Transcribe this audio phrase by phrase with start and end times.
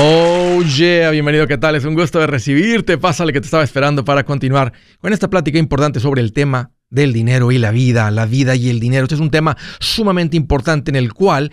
[0.00, 1.74] Oh yeah, bienvenido, ¿qué tal?
[1.74, 2.98] Es un gusto de recibirte.
[2.98, 7.12] Pásale que te estaba esperando para continuar con esta plática importante sobre el tema del
[7.12, 9.06] dinero y la vida, la vida y el dinero.
[9.06, 11.50] Este es un tema sumamente importante en el cual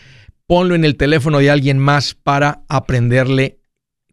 [0.48, 3.59] ponlo en el teléfono de alguien más para aprenderle,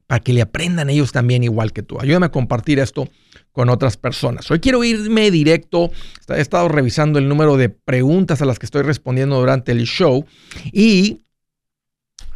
[0.06, 1.98] para que le aprendan ellos también igual que tú.
[2.00, 3.08] Ayúdame a compartir esto
[3.52, 4.50] con otras personas.
[4.50, 5.90] Hoy quiero irme directo.
[6.28, 10.26] He estado revisando el número de preguntas a las que estoy respondiendo durante el show
[10.72, 11.22] y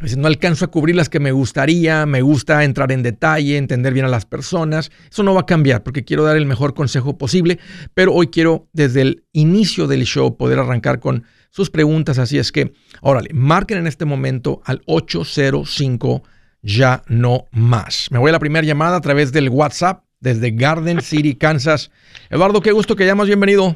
[0.01, 3.93] a no alcanzo a cubrir las que me gustaría, me gusta entrar en detalle, entender
[3.93, 4.91] bien a las personas.
[5.11, 7.59] Eso no va a cambiar porque quiero dar el mejor consejo posible,
[7.93, 12.17] pero hoy quiero desde el inicio del show poder arrancar con sus preguntas.
[12.17, 16.23] Así es que, órale, marquen en este momento al 805
[16.63, 18.07] ya no más.
[18.11, 21.91] Me voy a la primera llamada a través del WhatsApp desde Garden City, Kansas.
[22.29, 23.75] Eduardo, qué gusto que llamas, bienvenido.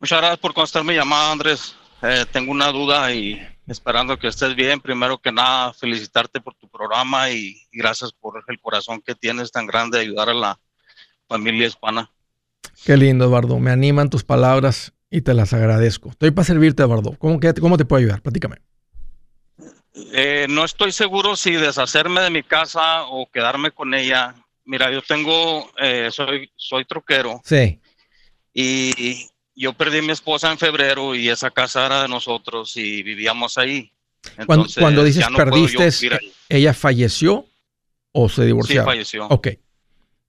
[0.00, 1.74] Muchas gracias por contestar mi llamada, Andrés.
[2.02, 4.80] Eh, tengo una duda y esperando que estés bien.
[4.80, 9.66] Primero que nada, felicitarte por tu programa y, gracias por el corazón que tienes tan
[9.66, 10.60] grande de ayudar a la
[11.28, 12.10] familia hispana.
[12.84, 13.58] Qué lindo, Eduardo.
[13.58, 16.10] Me animan tus palabras y te las agradezco.
[16.10, 17.16] Estoy para servirte, Eduardo.
[17.18, 18.22] ¿Cómo, cómo te puedo ayudar?
[18.22, 18.56] Platícame.
[20.12, 24.34] Eh, no estoy seguro si deshacerme de mi casa o quedarme con ella.
[24.64, 27.40] Mira, yo tengo, eh, soy, soy troquero.
[27.44, 27.80] Sí.
[28.54, 29.28] Y
[29.58, 33.58] yo perdí a mi esposa en febrero y esa casa era de nosotros y vivíamos
[33.58, 33.92] ahí.
[34.46, 35.90] cuando, dices perdiste,
[36.48, 37.44] ¿ella falleció
[38.12, 38.82] o se divorció?
[38.82, 39.26] Sí, falleció.
[39.26, 39.48] Ok.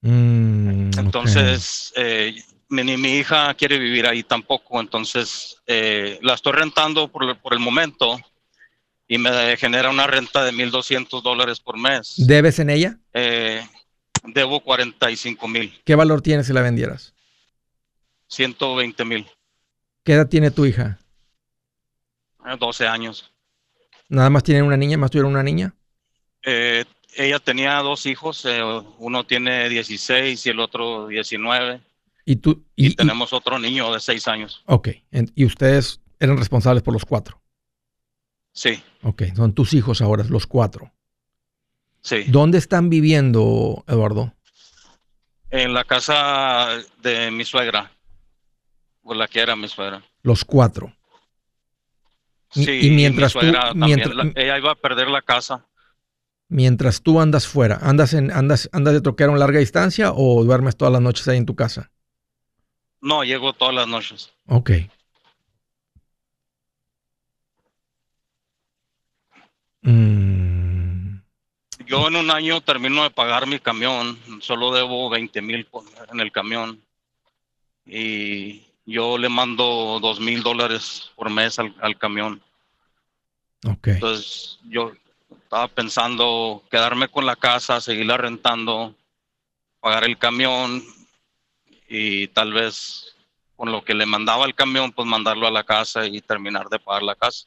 [0.02, 2.34] Mm, entonces, eh,
[2.70, 7.58] ni mi hija quiere vivir ahí tampoco, entonces eh, la estoy rentando por, por, el
[7.60, 8.18] momento
[9.06, 12.14] y me genera una renta de 1.200 dólares por mes.
[12.16, 12.98] ¿Debes en ella?
[13.12, 13.64] Eh,
[14.24, 15.80] debo 45 mil.
[15.84, 17.14] ¿Qué valor tiene si la vendieras?
[18.30, 19.26] 120 mil.
[20.04, 20.98] ¿Qué edad tiene tu hija?
[22.58, 23.30] 12 años.
[24.08, 24.96] ¿Nada más tienen una niña?
[24.96, 25.74] ¿Más tuvieron una niña?
[26.42, 26.84] Eh,
[27.16, 28.62] ella tenía dos hijos, eh,
[28.98, 31.80] uno tiene 16 y el otro 19.
[32.24, 32.64] ¿Y tú?
[32.76, 34.62] Y, tenemos otro niño de 6 años.
[34.66, 34.88] Ok,
[35.34, 37.40] ¿y ustedes eran responsables por los cuatro?
[38.52, 38.82] Sí.
[39.02, 40.92] Ok, son tus hijos ahora, los cuatro.
[42.02, 42.24] Sí.
[42.28, 44.34] ¿Dónde están viviendo, Eduardo?
[45.50, 46.68] En la casa
[47.02, 47.90] de mi suegra
[49.02, 50.02] por la que era mi suegra.
[50.22, 50.94] Los cuatro.
[52.50, 53.40] Sí, y mientras tú,
[53.74, 55.66] mientras, ella iba a perder la casa.
[56.48, 60.76] Mientras tú andas fuera, ¿andas, en, andas, andas de troquero en larga distancia o duermes
[60.76, 61.92] todas las noches ahí en tu casa?
[63.00, 64.32] No, llego todas las noches.
[64.46, 64.70] Ok.
[69.82, 71.20] Mm.
[71.86, 75.68] Yo en un año termino de pagar mi camión, solo debo 20 mil
[76.12, 76.80] en el camión.
[77.86, 82.42] Y yo le mando dos mil dólares por mes al, camión.
[83.64, 83.94] Okay.
[83.94, 84.92] Entonces yo
[85.42, 88.94] estaba pensando quedarme con la casa, seguirla rentando,
[89.80, 90.82] pagar el camión
[91.88, 93.16] y tal vez
[93.56, 96.78] con lo que le mandaba el camión, pues mandarlo a la casa y terminar de
[96.78, 97.46] pagar la casa.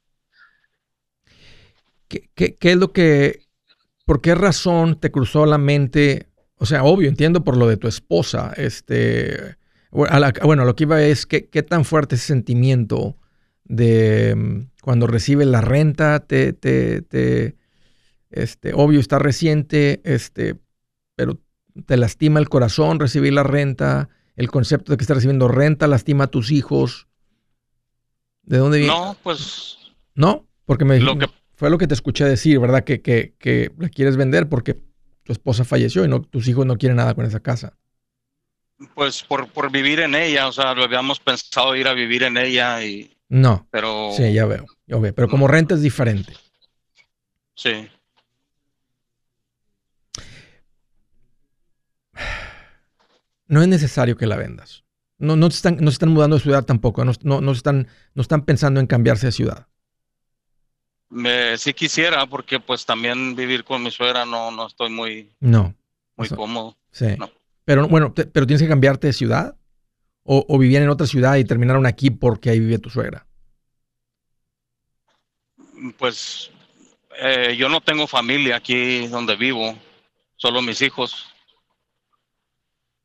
[2.08, 3.48] ¿Qué, qué, qué es lo que,
[4.06, 6.28] por qué razón te cruzó la mente?
[6.58, 9.58] O sea, obvio, entiendo por lo de tu esposa, este,
[9.94, 13.16] bueno, lo que iba es que, qué tan fuerte ese sentimiento
[13.64, 17.56] de mm, cuando recibe la renta, te, te, te,
[18.32, 20.60] este, obvio está reciente, este,
[21.16, 21.40] pero
[21.86, 26.26] te lastima el corazón recibir la renta, el concepto de que estás recibiendo renta lastima
[26.26, 27.08] a tus hijos.
[28.42, 28.94] ¿De dónde viene?
[28.94, 29.78] No, pues.
[30.16, 31.28] No, porque me lo que...
[31.54, 32.84] fue lo que te escuché decir, ¿verdad?
[32.84, 34.80] Que, que, que la quieres vender porque
[35.24, 37.78] tu esposa falleció y no, tus hijos no quieren nada con esa casa
[38.94, 42.38] pues por, por vivir en ella, o sea, lo habíamos pensado ir a vivir en
[42.38, 43.16] ella y...
[43.30, 43.68] No.
[43.72, 44.12] Pero...
[44.16, 45.14] Sí, ya veo, ya veo.
[45.14, 46.34] Pero como renta es diferente.
[47.56, 47.88] Sí.
[53.48, 54.84] No es necesario que la vendas.
[55.18, 58.44] No, no, se están, no están mudando de ciudad tampoco, no, no, están, no están
[58.44, 59.68] pensando en cambiarse de ciudad.
[61.10, 65.76] Me, sí quisiera, porque pues también vivir con mi suegra no, no estoy muy, no,
[66.18, 66.76] muy cómodo.
[66.92, 67.16] Sí.
[67.66, 69.56] Pero bueno, pero tienes que cambiarte de ciudad
[70.24, 73.26] o, o vivían en otra ciudad y terminaron aquí porque ahí vive tu suegra.
[75.98, 76.52] Pues
[77.20, 79.78] eh, yo no tengo familia aquí donde vivo,
[80.36, 81.34] solo mis hijos.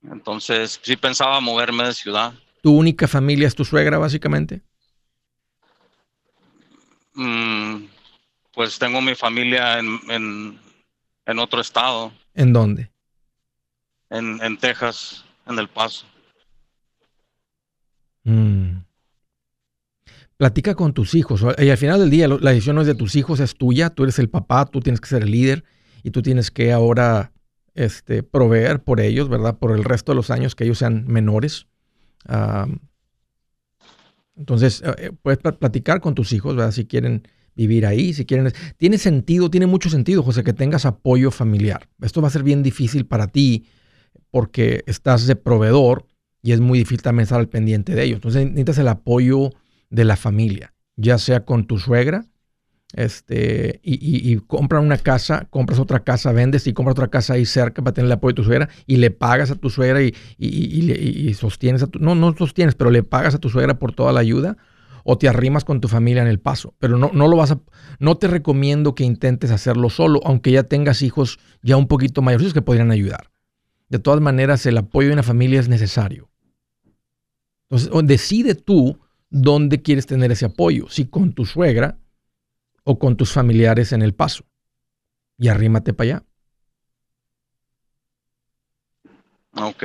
[0.03, 2.33] Entonces sí pensaba moverme de ciudad.
[2.63, 4.63] ¿Tu única familia es tu suegra, básicamente?
[7.15, 7.87] Mm,
[8.53, 10.59] pues tengo mi familia en,
[11.27, 12.13] en, otro estado.
[12.35, 12.91] ¿En dónde?
[14.11, 16.07] En, en Texas, en El Paso.
[18.25, 18.85] Mm.
[20.37, 21.45] Platica con tus hijos.
[21.59, 23.91] Y al final del día, la decisión no es de tus hijos, es tuya.
[23.91, 25.65] Tú eres el papá, tú tienes que ser el líder
[26.05, 27.33] y tú tienes que ahora
[27.75, 29.59] este, proveer por ellos, ¿verdad?
[29.59, 31.67] Por el resto de los años que ellos sean menores.
[34.37, 36.73] entonces, eh, eh, puedes platicar con tus hijos, ¿verdad?
[36.73, 37.27] Si quieren
[37.57, 38.53] vivir ahí, si quieren...
[38.77, 41.89] Tiene sentido, tiene mucho sentido, José, que tengas apoyo familiar.
[42.01, 43.67] Esto va a ser bien difícil para ti
[44.31, 46.07] porque estás de proveedor
[46.43, 48.17] y es muy difícil también estar al pendiente de ellos.
[48.17, 49.51] Entonces necesitas el apoyo
[49.91, 52.27] de la familia, ya sea con tu suegra,
[52.95, 57.45] este, y, y, compran una casa, compras otra casa, vendes y compras otra casa ahí
[57.45, 60.15] cerca para tener el apoyo de tu suegra y le pagas a tu suegra y,
[60.39, 64.13] y sostienes a tu, no, no sostienes, pero le pagas a tu suegra por toda
[64.13, 64.57] la ayuda
[65.05, 66.75] o te arrimas con tu familia en el paso.
[66.79, 67.61] Pero no, no lo vas a,
[67.99, 72.53] no te recomiendo que intentes hacerlo solo, aunque ya tengas hijos ya un poquito mayores
[72.53, 73.31] que podrían ayudar.
[73.89, 76.31] De todas maneras, el apoyo de una familia es necesario.
[77.71, 78.99] Entonces, decide tú
[79.31, 81.99] dónde quieres tener ese apoyo, si con tu suegra
[82.85, 84.45] o con tus familiares en el paso.
[85.37, 86.25] Y arrímate para allá.
[89.53, 89.85] Ok.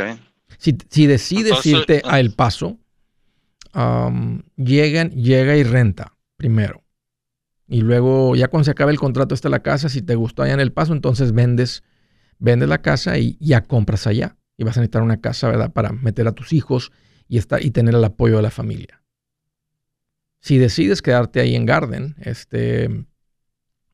[0.58, 2.80] Si, decides irte a El Paso,
[4.56, 6.84] llegan, llega y renta primero.
[7.68, 10.54] Y luego, ya cuando se acabe el contrato está la casa, si te gustó allá
[10.54, 11.84] en El Paso, entonces vendes,
[12.40, 14.38] vendes la casa y ya compras allá.
[14.58, 15.74] Y vas a necesitar una casa, ¿verdad?
[15.74, 16.92] Para meter a tus hijos
[17.28, 19.04] y, estar, y tener el apoyo de la familia.
[20.40, 23.06] Si decides quedarte ahí en Garden este,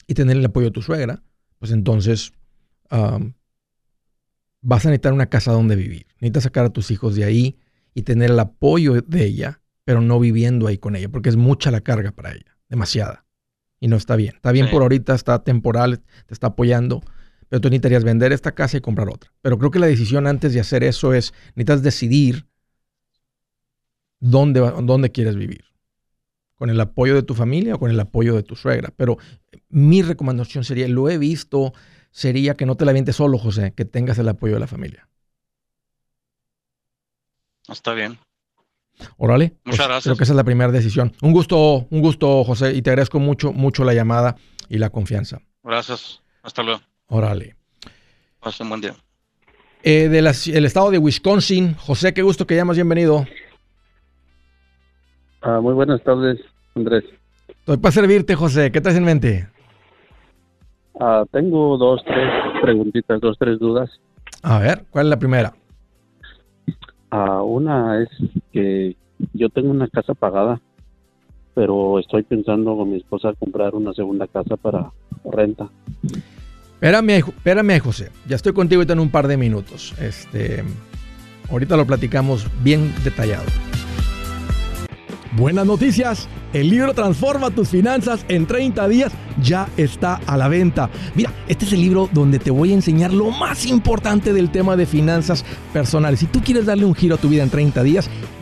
[0.07, 1.23] y tener el apoyo de tu suegra,
[1.59, 2.33] pues entonces
[4.61, 6.07] vas a necesitar una casa donde vivir.
[6.15, 7.59] Necesitas sacar a tus hijos de ahí
[7.93, 11.71] y tener el apoyo de ella, pero no viviendo ahí con ella, porque es mucha
[11.71, 13.25] la carga para ella, demasiada.
[13.79, 14.35] Y no está bien.
[14.35, 17.01] Está bien por ahorita, está temporal, te está apoyando,
[17.49, 19.31] pero tú necesitarías vender esta casa y comprar otra.
[19.41, 22.45] Pero creo que la decisión antes de hacer eso es, necesitas decidir
[24.19, 25.65] dónde, dónde quieres vivir
[26.55, 28.93] con el apoyo de tu familia o con el apoyo de tu suegra.
[28.95, 29.17] Pero
[29.69, 31.73] mi recomendación sería, lo he visto,
[32.11, 35.07] sería que no te la vientes solo, José, que tengas el apoyo de la familia.
[37.69, 38.19] Está bien.
[39.17, 39.53] Órale.
[39.63, 40.03] Muchas pues, gracias.
[40.03, 41.13] Creo que esa es la primera decisión.
[41.21, 44.35] Un gusto, un gusto, José, y te agradezco mucho, mucho la llamada
[44.67, 45.39] y la confianza.
[45.63, 46.21] Gracias.
[46.43, 46.88] Hasta luego.
[47.09, 47.55] Órale.
[48.39, 48.93] Pase un buen día.
[49.83, 53.25] Eh, del estado de Wisconsin, José, qué gusto que llamas, bienvenido.
[55.41, 56.39] Ah, muy buenas tardes,
[56.75, 57.05] Andrés.
[57.47, 58.71] Estoy para servirte, José.
[58.71, 59.47] ¿Qué traes en mente?
[60.99, 62.29] Ah, tengo dos, tres
[62.61, 63.89] preguntitas, dos, tres dudas.
[64.43, 65.53] A ver, ¿cuál es la primera?
[67.09, 68.09] Ah, una es
[68.51, 68.95] que
[69.33, 70.61] yo tengo una casa pagada,
[71.55, 74.91] pero estoy pensando con mi esposa comprar una segunda casa para
[75.23, 75.69] renta.
[76.81, 78.09] Espérame, espérame, José.
[78.25, 79.93] Ya estoy contigo en un par de minutos.
[79.99, 80.63] Este,
[81.51, 83.43] ahorita lo platicamos bien detallado.
[85.33, 86.29] Buenas noticias.
[86.53, 90.89] El libro Transforma tus finanzas en 30 días ya está a la venta.
[91.15, 94.77] Mira, este es el libro donde te voy a enseñar lo más importante del tema
[94.77, 95.43] de finanzas
[95.73, 96.21] personales.
[96.21, 98.09] Si tú quieres darle un giro a tu vida en 30 días,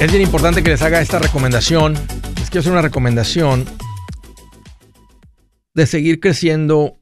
[0.00, 1.92] Es bien importante que les haga esta recomendación.
[2.38, 3.66] Les quiero hacer una recomendación
[5.74, 6.98] de seguir creciendo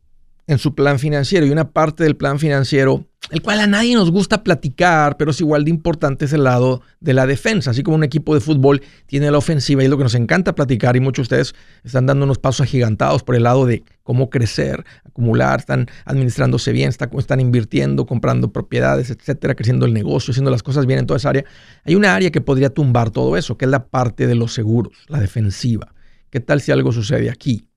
[0.49, 1.47] en su plan financiero.
[1.47, 5.41] Y una parte del plan financiero, el cual a nadie nos gusta platicar, pero es
[5.41, 7.71] igual de importante, es el lado de la defensa.
[7.71, 10.55] Así como un equipo de fútbol tiene la ofensiva y es lo que nos encanta
[10.55, 10.97] platicar.
[10.97, 11.55] Y muchos de ustedes
[11.85, 16.91] están dando unos pasos agigantados por el lado de cómo crecer, acumular, están administrándose bien,
[16.91, 21.29] están invirtiendo, comprando propiedades, etcétera, creciendo el negocio, haciendo las cosas bien en toda esa
[21.29, 21.45] área.
[21.85, 25.05] Hay una área que podría tumbar todo eso, que es la parte de los seguros,
[25.09, 25.95] la defensiva.
[26.31, 27.69] ¿Qué tal si algo sucede aquí?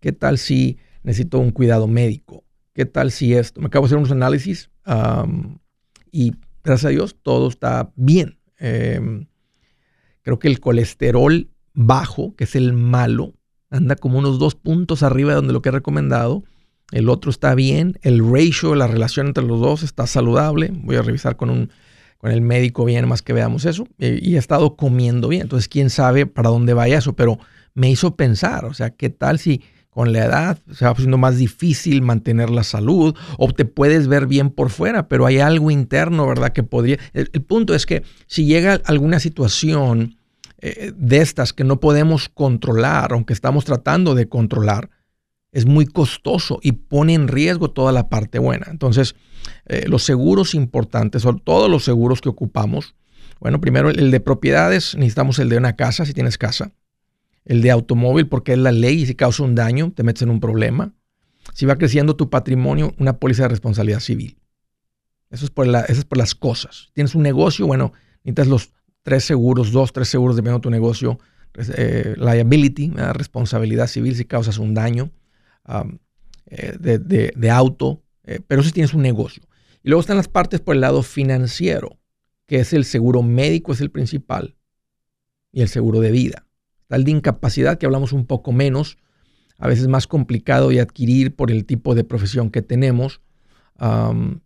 [0.00, 2.44] ¿Qué tal si necesito un cuidado médico?
[2.72, 3.60] ¿Qué tal si esto?
[3.60, 4.71] Me acabo de hacer unos análisis
[6.10, 6.32] y
[6.64, 8.38] gracias a Dios todo está bien.
[8.58, 9.26] Em,
[10.22, 13.34] creo que el colesterol bajo, que es el malo,
[13.70, 16.44] anda como unos dos puntos arriba de donde lo que he recomendado.
[16.90, 20.70] El otro está bien, el ratio, la relación entre los dos está saludable.
[20.74, 21.70] Voy a revisar con, un,
[22.18, 23.88] con el médico bien más que veamos eso.
[23.98, 25.42] Y, he estado comiendo bien.
[25.42, 27.38] Entonces, quién sabe para dónde vaya eso, pero
[27.74, 29.62] me hizo pensar, o sea, ¿qué tal si
[29.92, 34.26] con la edad se va haciendo más difícil mantener la salud o te puedes ver
[34.26, 36.52] bien por fuera, pero hay algo interno, ¿verdad?
[36.52, 36.98] Que podría...
[37.12, 40.16] el punto es que si llega alguna situación
[40.64, 44.90] eh, de estas que no podemos controlar, aunque estamos tratando de controlar,
[45.50, 48.68] es muy costoso y pone en riesgo toda la parte buena.
[48.70, 49.16] Entonces,
[49.66, 52.94] eh, los seguros importantes, son todos los seguros que ocupamos,
[53.40, 56.70] bueno, primero el de propiedades, necesitamos el de una casa, si tienes casa.
[57.44, 60.30] El de automóvil, porque es la ley y si causa un daño, te metes en
[60.30, 60.94] un problema.
[61.54, 64.38] Si va creciendo tu patrimonio, una póliza de responsabilidad civil.
[65.30, 65.66] Eso es por,
[66.08, 66.90] por las cosas.
[66.92, 68.70] tienes un negocio, bueno, necesitas los
[69.02, 71.18] tres seguros, dos, tres seguros dependiendo de tu negocio,
[71.54, 75.10] eh, liability, responsabilidad civil si causas un daño
[76.46, 79.42] eh, de, auto, eh, pero si tienes un negocio.
[79.82, 81.98] Y luego están las partes por el lado financiero,
[82.46, 84.56] que es el seguro médico, es el principal,
[85.50, 86.46] y el seguro de vida.
[86.96, 88.98] El de incapacidad, que hablamos un poco menos,
[89.58, 93.20] a veces más complicado de adquirir por el tipo de profesión que tenemos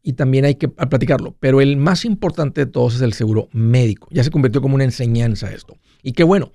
[0.02, 1.36] y también hay que platicarlo.
[1.40, 4.08] Pero el más importante de todos es el seguro médico.
[4.10, 5.76] Ya se convirtió como una enseñanza esto.
[6.02, 6.52] Y qué bueno,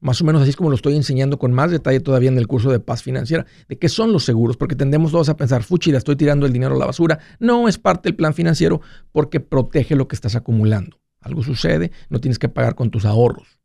[0.00, 2.46] más o menos así es como lo estoy enseñando con más detalle todavía en el
[2.46, 5.92] curso de paz financiera, de qué son los seguros, porque tendemos todos a pensar, fuchi,
[5.92, 7.18] estoy tirando el dinero a la basura.
[7.38, 8.80] No es parte del plan financiero
[9.12, 11.00] porque protege lo que estás acumulando.
[11.20, 13.61] Algo sucede, no tienes que pagar con tus ahorros.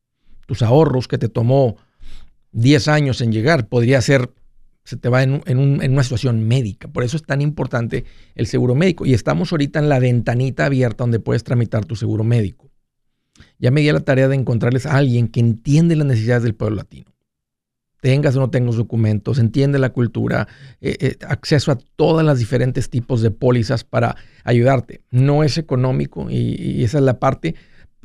[0.48, 1.78] Tus ahorros que te tomó
[2.54, 4.32] 10 años en llegar, podría ser
[4.88, 6.88] se te va en, una situación médica.
[6.88, 9.06] Por eso es tan importante el seguro médico.
[9.06, 12.72] Y estamos ahorita en la ventanita abierta donde puedes tramitar tu seguro médico.
[13.60, 16.78] Ya me di la tarea de encontrarles a alguien que entiende las necesidades del pueblo
[16.78, 17.12] latino.
[18.00, 20.48] Tengas o no tengas documentos, entiende la cultura,
[20.80, 25.02] eh, eh, acceso a todas las diferentes tipos de pólizas para ayudarte.
[25.12, 27.56] No es económico y, esa es la parte.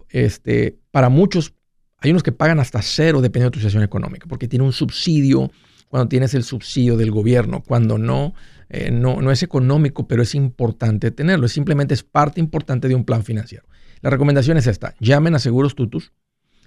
[0.08, 1.54] Este, para muchos,
[2.02, 5.50] hay unos que pagan hasta cero dependiendo de tu situación económica, porque tiene un subsidio
[5.88, 8.34] cuando tienes el subsidio del gobierno, cuando no,
[8.70, 11.46] eh, no, no es económico, pero es importante tenerlo.
[11.48, 13.64] Simplemente es parte importante de un plan financiero.
[14.00, 16.12] La recomendación es esta, llamen a Seguros Tutus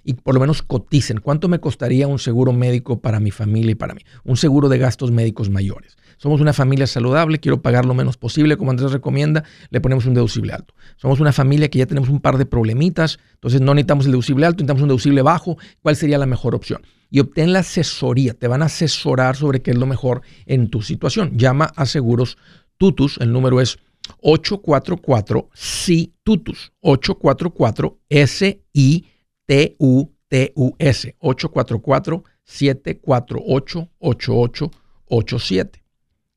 [0.04, 1.18] y por lo menos coticen.
[1.18, 4.02] ¿Cuánto me costaría un seguro médico para mi familia y para mí?
[4.24, 5.96] Un seguro de gastos médicos mayores.
[6.16, 10.14] Somos una familia saludable, quiero pagar lo menos posible, como Andrés recomienda, le ponemos un
[10.14, 10.74] deducible alto.
[10.96, 14.46] Somos una familia que ya tenemos un par de problemitas, entonces no necesitamos el deducible
[14.46, 15.58] alto, necesitamos un deducible bajo.
[15.82, 16.82] ¿Cuál sería la mejor opción?
[17.10, 18.34] y obtén la asesoría.
[18.34, 21.36] Te van a asesorar sobre qué es lo mejor en tu situación.
[21.36, 22.36] Llama a Seguros
[22.76, 23.18] Tutus.
[23.18, 23.78] El número es
[24.20, 26.72] 844 si Tutus.
[26.80, 29.06] 844 S I
[29.46, 31.16] T U T U S.
[31.20, 34.70] 844 748 88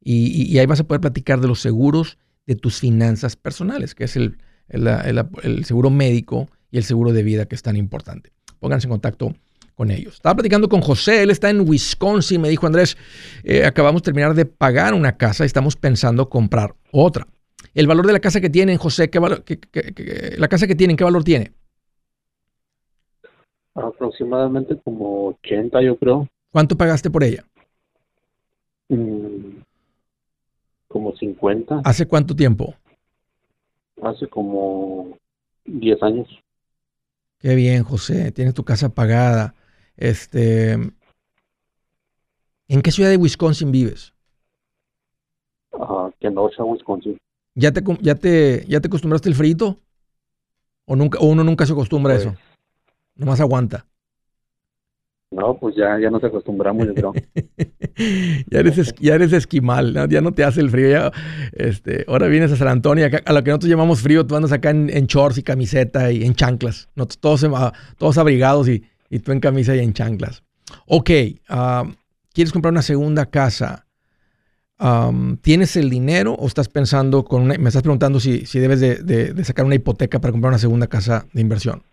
[0.09, 4.05] 888 y, ahí vas a poder platicar de los seguros de tus finanzas personales, que
[4.05, 4.37] es el,
[4.69, 8.31] el, seguro médico y el seguro de vida que es tan importante.
[8.59, 9.35] Pónganse en contacto
[9.75, 10.15] con ellos.
[10.15, 12.97] Estaba platicando con José, él está en Wisconsin, me dijo Andrés,
[13.43, 17.27] eh, acabamos de terminar de pagar una casa y estamos pensando comprar otra.
[17.75, 19.43] El valor de la casa que tienen, José, ¿qué valor,
[20.37, 21.51] la casa que tienen, ¿qué valor tiene?
[23.75, 26.27] Aproximadamente como 80, yo creo.
[26.51, 27.45] ¿Cuánto pagaste por ella?
[28.89, 29.59] Mm,
[30.89, 31.83] como 50.
[31.85, 32.75] ¿Hace cuánto tiempo?
[34.01, 35.17] Hace como
[35.63, 36.27] 10 años.
[37.39, 38.33] Qué bien, José.
[38.33, 39.55] Tienes tu casa pagada.
[39.95, 40.73] Este,
[42.67, 44.13] ¿En qué ciudad de Wisconsin vives?
[45.71, 47.17] Uh, Kenosha, Wisconsin.
[47.55, 49.77] ¿Ya te, ya te, ya te acostumbraste al frito?
[50.85, 52.29] ¿O, nunca, o uno nunca se acostumbra a eso?
[52.29, 52.39] Pues
[53.15, 53.85] Nomás aguanta.
[55.31, 57.13] No, pues ya, ya nos acostumbramos, yo creo.
[58.49, 60.89] ya, eres, ya eres esquimal, ya no te hace el frío.
[60.89, 61.11] Ya,
[61.53, 64.71] este, ahora vienes a San Antonio, a lo que nosotros llamamos frío, tú andas acá
[64.71, 66.89] en, shorts y camiseta y en chanclas.
[67.19, 67.45] todos,
[67.97, 68.83] todos abrigados y,
[69.19, 70.43] tú en camisa y en chanclas.
[70.87, 71.11] Ok,
[72.33, 73.85] ¿quieres comprar una segunda casa?
[75.41, 79.65] ¿Tienes el dinero o estás pensando con me estás preguntando si, si debes de sacar
[79.65, 81.83] una hipoteca para comprar una segunda casa de inversión?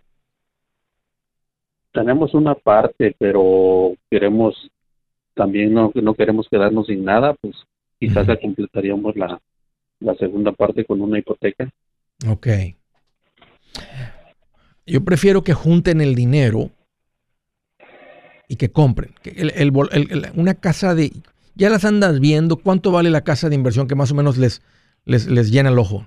[1.97, 4.53] Tenemos una parte, pero queremos
[5.33, 7.55] también no, no queremos quedarnos sin nada, pues
[7.99, 9.41] quizás ya completaríamos la,
[9.99, 11.67] la segunda parte con una hipoteca.
[12.29, 12.47] Ok.
[14.85, 16.69] Yo prefiero que junten el dinero
[18.47, 19.15] y que compren.
[19.23, 19.73] Que el,
[20.35, 21.11] una casa de...
[21.55, 22.57] Ya las andas viendo.
[22.57, 24.61] ¿Cuánto vale la casa de inversión que más o menos les,
[25.03, 26.05] les, les llena el ojo?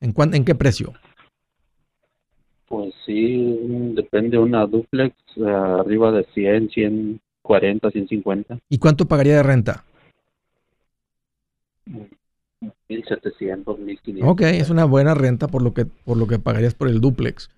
[0.00, 0.92] ¿En, ¿En qué precio?
[2.74, 3.56] Pues sí,
[3.94, 8.58] depende una duplex eh, arriba de 100, 140, 150.
[8.68, 9.84] ¿Y cuánto pagaría de renta?
[12.88, 14.28] 1700, 1500.
[14.28, 17.48] Ok, es una buena renta por lo que por lo que pagarías por el duplex.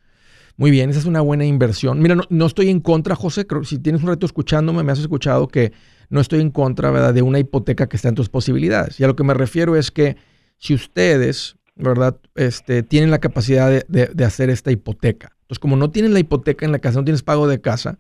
[0.59, 2.03] Muy bien, esa es una buena inversión.
[2.03, 5.49] Mira, no, estoy en contra, José, creo, si tienes un reto escuchándome, me has escuchado
[5.49, 5.73] que
[6.11, 9.01] no estoy en contra, ¿verdad?, de una hipoteca que está en tus posibilidades.
[9.01, 10.19] Y a lo que me refiero es que
[10.59, 12.17] si ustedes ¿verdad?
[12.35, 15.33] Este, tienen la capacidad de, hacer esta hipoteca.
[15.43, 17.99] Entonces, como no tienen la hipoteca en la casa, no tienes pago de casa,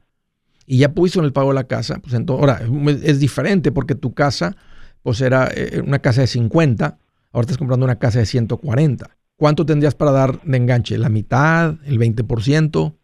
[0.66, 2.60] y ya pudiste el pago de la casa, pues entonces, ahora,
[3.04, 4.56] es, diferente porque tu casa,
[5.02, 6.98] pues era eh, una casa de 50,
[7.32, 9.16] ahora estás comprando una casa de 140.
[9.36, 10.98] ¿Cuánto tendrías para dar de enganche?
[10.98, 11.76] ¿La mitad?
[11.84, 12.94] ¿El 20%?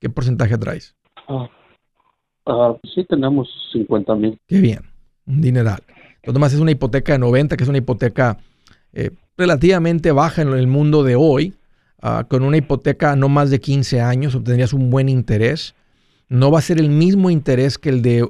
[0.00, 0.96] ¿Qué porcentaje traes?
[1.28, 1.48] Ah,
[2.46, 4.40] ah, sí, tenemos 50 mil.
[4.48, 4.80] Qué bien,
[5.26, 5.82] un dineral.
[6.16, 8.38] Entonces, más es una hipoteca de 90, que es una hipoteca
[8.96, 11.54] eh, relativamente baja en el mundo de hoy.
[12.00, 15.74] Ah, con una hipoteca no más de 15 años obtendrías un buen interés.
[16.28, 18.28] No va a ser el mismo interés que el de...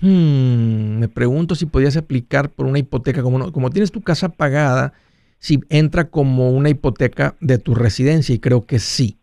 [0.00, 4.92] Hmm, me pregunto si podías aplicar por una hipoteca como, como tienes tu casa pagada,
[5.40, 9.18] si entra como una hipoteca de tu residencia y creo que sí.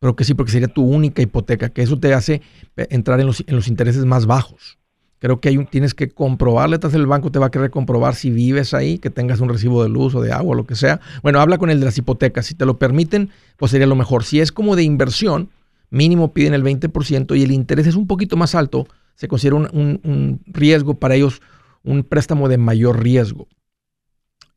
[0.00, 2.42] Creo que sí, porque sería tu única hipoteca, que eso te hace
[2.76, 4.78] eh, entrar en los, en los intereses más bajos.
[5.18, 8.14] Creo que hay un, tienes que comprobarle, entonces el banco te va a querer comprobar
[8.14, 10.74] si vives ahí, que tengas un recibo de luz o de agua, o lo que
[10.74, 11.00] sea.
[11.22, 12.46] Bueno, habla con el de las hipotecas.
[12.46, 14.24] Si te lo permiten, pues sería lo mejor.
[14.24, 15.48] Si es como de inversión,
[15.90, 20.40] mínimo piden el 20% y el interés es un poquito más alto, se considera un,
[20.46, 21.40] riesgo para ellos,
[21.82, 23.46] un préstamo de mayor riesgo.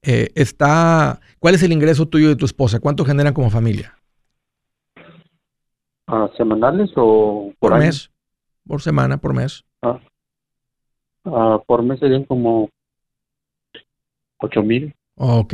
[0.01, 2.79] Eh, está, ¿Cuál es el ingreso tuyo de tu esposa?
[2.79, 3.95] ¿Cuánto generan como familia?
[6.37, 8.11] ¿Semanales o por, mes?
[8.67, 9.63] Por semana, por mes.
[9.81, 9.99] Ah,
[11.33, 12.69] Ah, por mes serían como
[14.39, 14.93] 8 mil.
[15.15, 15.53] Ok.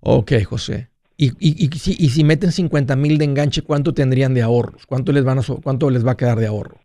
[0.00, 0.88] Ok, José.
[1.16, 4.86] Y, y, y, si, y si meten 50 mil de enganche, ¿cuánto tendrían de ahorros?
[4.86, 6.78] ¿Cuánto les, van a, ¿Cuánto les va a quedar de ahorro?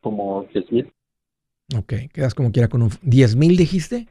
[0.00, 0.92] Como 10 mil.
[1.76, 2.90] Ok, quedas como quiera con un...
[2.90, 4.08] ¿10 mil dijiste?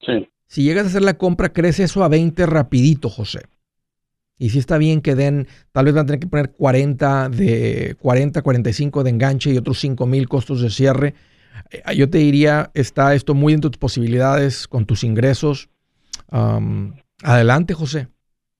[0.00, 0.28] Sí.
[0.46, 3.40] Si llegas a hacer la compra, crece eso a 20 rapidito, José.
[4.38, 7.96] Y si está bien que den, tal vez van a tener que poner 40 de
[8.00, 11.14] 40, 45 de enganche y otros 5 mil costos de cierre.
[11.70, 15.68] Eh, yo te diría, está esto muy de tus posibilidades, con tus ingresos.
[17.22, 18.08] adelante, José,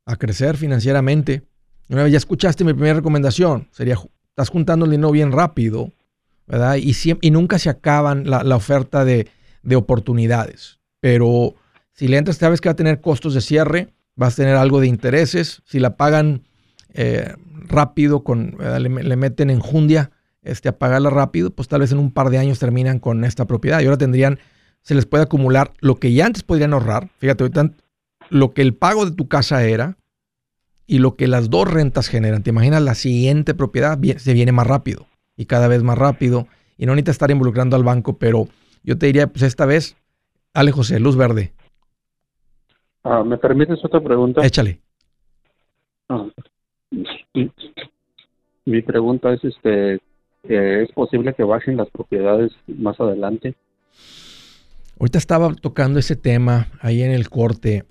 [0.05, 1.43] a crecer financieramente.
[1.88, 3.97] Una vez ya escuchaste mi primera recomendación, sería,
[4.31, 5.93] estás juntando el dinero bien rápido,
[6.47, 6.77] ¿verdad?
[6.77, 9.29] Y, y nunca se acaban la, oferta de,
[9.62, 10.81] de, oportunidades.
[11.01, 11.55] Pero
[11.93, 14.81] si le entras, sabes que va a tener costos de cierre, vas a tener algo
[14.81, 15.62] de intereses.
[15.64, 16.42] Si la pagan
[16.92, 17.35] eh,
[17.68, 20.11] rápido, con, le, meten enjundia
[20.42, 23.46] este, a pagarla rápido, pues tal vez en un par de años terminan con esta
[23.46, 23.81] propiedad.
[23.81, 24.40] Y ahora tendrían,
[24.83, 27.11] se les puede acumular lo que ya antes podrían ahorrar.
[27.18, 27.70] Fíjate, ahorita
[28.28, 29.96] lo que el pago de tu casa era
[30.87, 32.42] y lo que las dos rentas generan.
[32.42, 36.87] Te imaginas la siguiente propiedad se viene más rápido y cada vez más rápido y
[36.87, 38.48] no necesitas estar involucrando al banco, pero
[38.83, 39.96] yo te diría, pues esta vez,
[40.54, 41.52] Ale José, luz verde.
[43.11, 44.44] Ah, ¿Me permites otra pregunta?
[44.44, 44.81] Échale.
[46.11, 46.27] Ah,
[48.66, 49.99] mi pregunta es, este,
[50.42, 53.55] ¿es posible que bajen las propiedades más adelante?
[55.01, 57.87] Ahorita estaba tocando ese tema ahí en el corte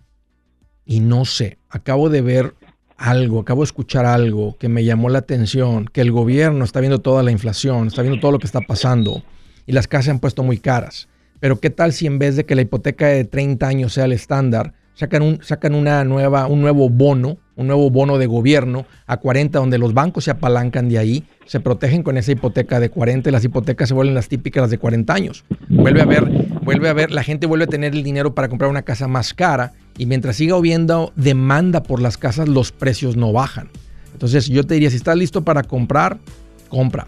[0.86, 2.53] y no sé, acabo de ver
[2.95, 6.99] algo, acabo de escuchar algo que me llamó la atención, que el gobierno está viendo
[6.99, 9.23] toda la inflación, está viendo todo lo que está pasando
[9.65, 11.08] y las casas se han puesto muy caras.
[11.39, 14.12] Pero ¿qué tal si en vez de que la hipoteca de 30 años sea el
[14.12, 19.17] estándar, sacan, un, sacan una nueva, un nuevo bono, un nuevo bono de gobierno a
[19.17, 23.29] 40 donde los bancos se apalancan de ahí, se protegen con esa hipoteca de 40
[23.29, 25.45] y las hipotecas se vuelven las típicas de 40 años.
[25.69, 26.25] Vuelve a ver,
[26.63, 29.36] vuelve a ver, la gente vuelve a tener el dinero para comprar una casa más
[29.36, 33.69] cara y mientras siga habiendo demanda por las casas, los precios no bajan.
[34.13, 36.17] Entonces yo te diría, si estás listo para comprar,
[36.69, 37.07] compra.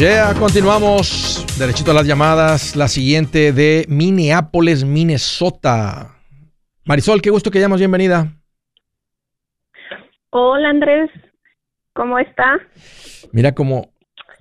[0.00, 1.44] Ya continuamos.
[1.58, 2.76] Derechito a las llamadas.
[2.76, 6.14] La siguiente de Minneapolis, Minnesota.
[6.84, 7.80] Marisol, qué gusto que llamas.
[7.80, 8.32] Bienvenida.
[10.30, 11.10] Hola Andrés,
[11.94, 12.60] ¿cómo está?
[13.32, 13.92] Mira, como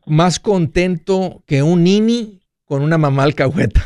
[0.06, 3.84] más contento que un nini con una mamá alcahueta.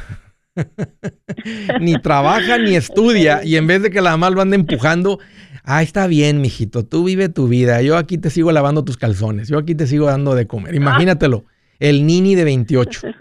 [1.80, 5.20] ni trabaja ni estudia y en vez de que la mamá lo ande empujando,
[5.64, 9.48] ah, está bien, mijito, tú vive tu vida, yo aquí te sigo lavando tus calzones,
[9.48, 10.76] yo aquí te sigo dando de comer.
[10.76, 11.46] Imagínatelo
[11.82, 13.02] el Nini de 28.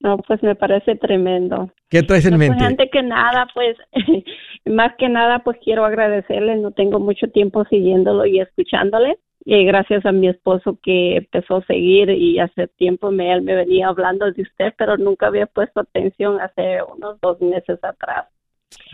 [0.00, 1.72] No, pues me parece tremendo.
[1.90, 2.64] ¿Qué traes en pues, mente?
[2.64, 3.76] antes que nada, pues,
[4.64, 6.54] más que nada, pues quiero agradecerle.
[6.54, 9.18] No tengo mucho tiempo siguiéndolo y escuchándole.
[9.44, 13.56] Y gracias a mi esposo que empezó a seguir y hace tiempo me, él me
[13.56, 18.26] venía hablando de usted, pero nunca había puesto atención hace unos dos meses atrás.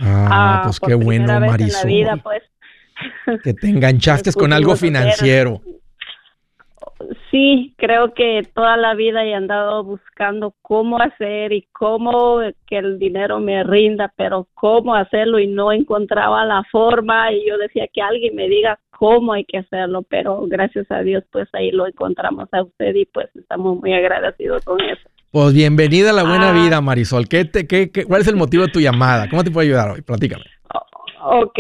[0.01, 1.87] Ah, ah pues qué bueno, Marisol.
[1.87, 2.43] Vida, pues,
[3.43, 5.61] que te enganchaste con algo financiero
[7.31, 12.99] sí, creo que toda la vida he andado buscando cómo hacer y cómo que el
[12.99, 18.03] dinero me rinda, pero cómo hacerlo y no encontraba la forma y yo decía que
[18.03, 22.49] alguien me diga cómo hay que hacerlo, pero gracias a Dios pues ahí lo encontramos
[22.53, 25.09] a usted y pues estamos muy agradecidos con eso.
[25.31, 26.53] Pues bienvenida a la buena ah.
[26.53, 27.29] vida, Marisol.
[27.29, 29.29] ¿Qué te, qué, ¿Cuál es el motivo de tu llamada?
[29.29, 30.03] ¿Cómo te puedo ayudar hoy?
[30.03, 30.45] Platícame.
[31.25, 31.59] Ok,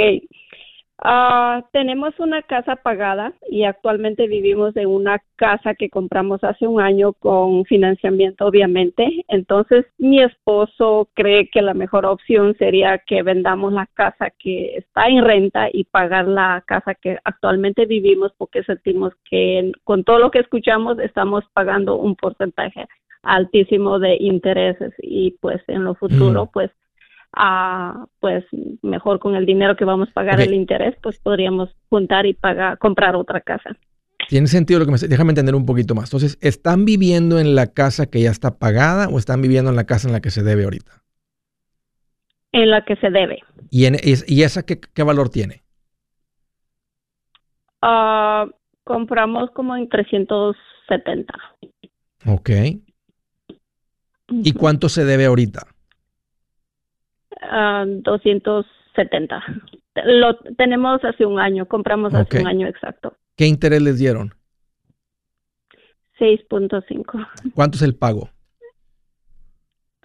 [1.06, 6.80] Ah, tenemos una casa pagada y actualmente vivimos en una casa que compramos hace un
[6.80, 9.22] año con financiamiento, obviamente.
[9.28, 15.08] Entonces, mi esposo cree que la mejor opción sería que vendamos la casa que está
[15.08, 20.30] en renta y pagar la casa que actualmente vivimos porque sentimos que con todo lo
[20.30, 22.88] que escuchamos estamos pagando un porcentaje
[23.22, 26.48] altísimo de intereses y pues en lo futuro, mm.
[26.50, 26.70] pues
[27.36, 28.44] a pues
[28.82, 32.78] mejor con el dinero que vamos a pagar el interés, pues podríamos juntar y pagar,
[32.78, 33.76] comprar otra casa.
[34.28, 36.08] Tiene sentido lo que me déjame entender un poquito más.
[36.08, 39.84] Entonces, ¿están viviendo en la casa que ya está pagada o están viviendo en la
[39.84, 41.02] casa en la que se debe ahorita?
[42.52, 43.42] En la que se debe.
[43.70, 45.62] ¿Y, en, y esa qué, valor tiene?
[47.82, 48.46] Ah,
[48.84, 51.34] compramos como en 370.
[52.26, 52.50] Ok.
[54.28, 55.66] ¿Y cuánto se debe ahorita?
[58.02, 59.42] 270.
[60.04, 63.16] Lo tenemos hace un año, compramos hace un año exacto.
[63.36, 64.34] ¿Qué interés les dieron?
[66.18, 67.26] 6.5.
[67.54, 68.30] ¿Cuánto es el pago?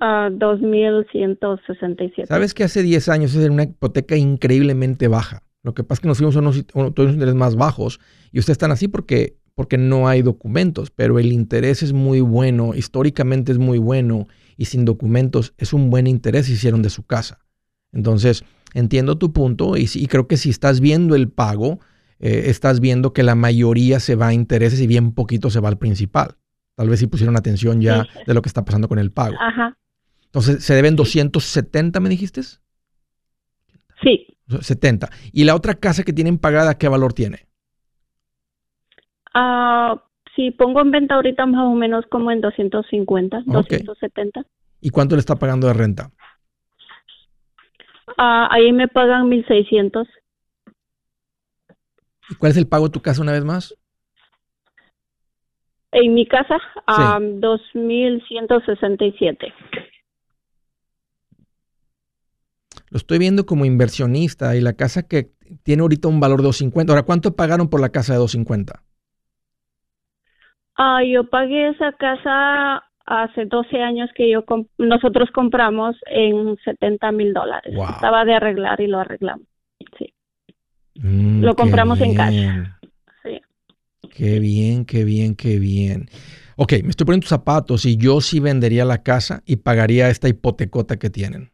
[0.02, 2.26] Uh, 2.167.
[2.26, 5.44] ¿Sabes que hace 10 años era una hipoteca increíblemente baja?
[5.62, 8.00] Lo que pasa es que nos fuimos a unos, unos intereses más bajos
[8.32, 12.74] y ustedes están así porque, porque no hay documentos, pero el interés es muy bueno,
[12.74, 14.28] históricamente es muy bueno
[14.60, 17.40] y sin documentos es un buen interés hicieron de su casa.
[17.94, 18.44] Entonces,
[18.74, 21.80] entiendo tu punto y, y creo que si estás viendo el pago,
[22.20, 25.70] eh, estás viendo que la mayoría se va a intereses y bien poquito se va
[25.70, 26.36] al principal.
[26.76, 29.38] Tal vez si pusieron atención ya de lo que está pasando con el pago.
[29.40, 29.78] Ajá.
[30.26, 32.42] Entonces, ¿se deben 270, me dijiste?
[34.04, 34.28] Sí.
[34.60, 35.10] 70.
[35.32, 37.48] ¿Y la otra casa que tienen pagada, qué valor tiene?
[39.34, 40.04] Ah,
[40.40, 44.46] si pongo en venta ahorita más o menos como en 250, 270.
[44.80, 46.12] ¿Y cuánto le está pagando de renta?
[48.18, 50.08] Ah, ahí me pagan 1600.
[52.30, 53.76] ¿Y cuál es el pago de tu casa una vez más?
[55.92, 59.54] En mi casa, a 2167.
[62.92, 66.94] Lo estoy viendo como inversionista y la casa que tiene ahorita un valor de 250.
[66.94, 68.86] Ahora, ¿cuánto pagaron por la casa de 250?
[70.82, 74.46] Ah, yo pagué esa casa hace 12 años que yo
[74.78, 77.76] nosotros compramos en 70 mil dólares.
[77.76, 79.46] Estaba de arreglar y lo arreglamos.
[79.98, 80.14] Sí.
[80.96, 82.80] Mm, lo compramos en casa.
[83.24, 83.42] Sí.
[84.10, 86.10] Qué bien, qué bien, qué bien.
[86.56, 90.30] Ok, me estoy poniendo tus zapatos y yo sí vendería la casa y pagaría esta
[90.30, 91.52] hipotecota que tienen.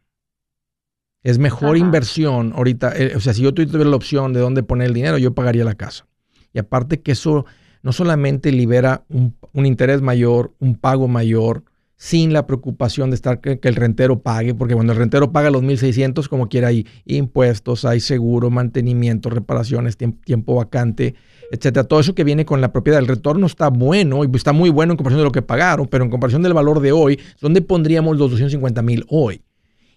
[1.24, 2.92] Es mejor inversión ahorita.
[2.96, 5.64] Eh, o sea, si yo tuviera la opción de dónde poner el dinero, yo pagaría
[5.64, 6.06] la casa.
[6.52, 7.44] Y aparte que eso
[7.86, 11.62] no solamente libera un, interés mayor, un pago mayor,
[11.94, 15.62] sin la preocupación de estar que, el rentero pague, porque cuando el rentero paga los
[15.62, 21.14] 1.600, como quiera, hay impuestos, hay seguro, mantenimiento, reparaciones, tiempo, vacante,
[21.52, 21.84] etcétera.
[21.84, 22.98] Todo eso que viene con la propiedad.
[22.98, 26.02] El retorno está bueno y está muy bueno en comparación de lo que pagaron, pero
[26.02, 29.42] en comparación del valor de hoy, ¿dónde pondríamos los 250 mil hoy?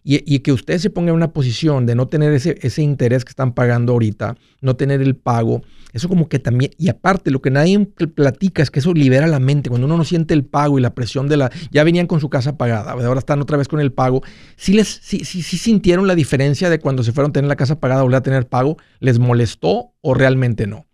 [0.04, 3.30] Y, que usted se ponga en una posición de no tener ese, ese interés que
[3.30, 7.52] están pagando ahorita, no tener el pago, eso como que también, y aparte lo que
[7.52, 7.80] nadie
[8.16, 10.94] platica es que eso libera la mente, cuando uno no siente el pago y la
[10.94, 13.92] presión de la, ya venían con su casa pagada, ahora están otra vez con el
[13.92, 14.24] pago,
[14.56, 17.80] si les, sí, sí, sintieron la diferencia de cuando se fueron a tener la casa
[17.80, 20.86] pagada o volver a tener pago, ¿les molestó o realmente no?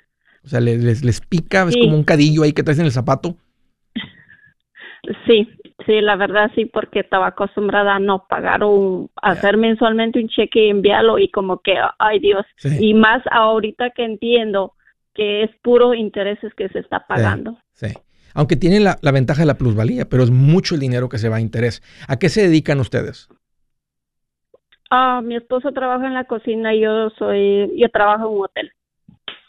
[0.43, 3.35] O sea, les, les, pica, es como un cadillo ahí que traes en el zapato.
[5.27, 5.47] Sí,
[5.85, 10.65] Sí, la verdad sí, porque estaba acostumbrada a no pagar o hacer mensualmente un cheque
[10.65, 12.45] y enviarlo y como que, ay Dios,
[12.79, 14.73] y más ahorita que entiendo
[15.13, 17.57] que es puro intereses que se está pagando.
[17.73, 17.87] Sí.
[18.33, 21.37] Aunque tiene la, ventaja de la plusvalía, pero es mucho el dinero que se va
[21.37, 21.81] a interés.
[22.07, 23.29] ¿A qué se dedican ustedes?
[24.89, 28.71] Ah, mi esposo trabaja en la cocina y yo soy, yo trabajo en un hotel.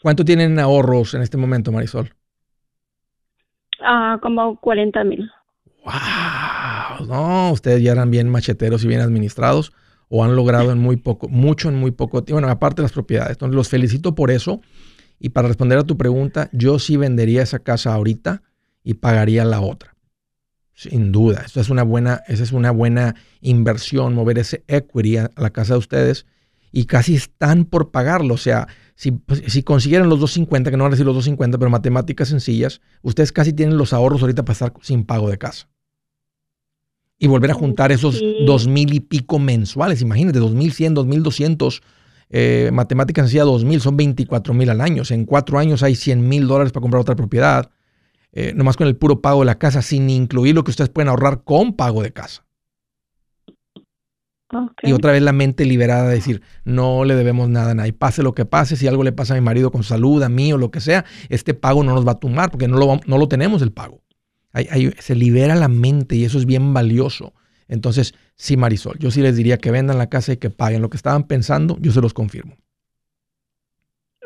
[0.01, 2.13] ¿Cuánto tienen ahorros en este momento, Marisol?
[3.81, 5.29] Ah, como 40 mil
[5.87, 9.71] wow, no, ustedes ya eran bien macheteros y bien administrados
[10.09, 12.93] o han logrado en muy poco, mucho en muy poco tiempo, bueno, aparte de las
[12.93, 13.31] propiedades.
[13.31, 14.61] Entonces, los felicito por eso.
[15.19, 18.43] Y para responder a tu pregunta, yo sí vendería esa casa ahorita
[18.83, 19.95] y pagaría la otra.
[20.73, 25.31] Sin duda, eso es una buena, esa es una buena inversión, mover ese equity a
[25.35, 26.27] la casa de ustedes
[26.71, 28.35] y casi están por pagarlo.
[28.35, 31.57] O sea, si, pues, si consiguieran los 250, que no van a decir los 250,
[31.57, 35.67] pero matemáticas sencillas, ustedes casi tienen los ahorros ahorita para estar sin pago de casa
[37.19, 40.01] y volver a juntar esos dos mil y pico mensuales.
[40.01, 41.81] Imagínate, dos mil cien, dos mil doscientos.
[42.29, 45.03] Eh, matemáticas hacía dos mil, son 24 mil al año.
[45.09, 47.71] en cuatro años hay 100 mil dólares para comprar otra propiedad.
[48.33, 51.09] Eh, nomás con el puro pago de la casa, sin incluir lo que ustedes pueden
[51.09, 52.43] ahorrar con pago de casa.
[54.81, 57.91] Y otra vez la mente liberada de decir, no le debemos nada a nadie.
[57.91, 60.53] Pase lo que pase, si algo le pasa a mi marido con salud, a mí
[60.53, 63.17] o lo que sea, este pago no nos va a tumbar porque no lo, no
[63.17, 64.01] lo tenemos el pago
[64.99, 67.33] se libera la mente y eso es bien valioso.
[67.67, 70.89] Entonces, sí, Marisol, yo sí les diría que vendan la casa y que paguen lo
[70.89, 72.55] que estaban pensando, yo se los confirmo.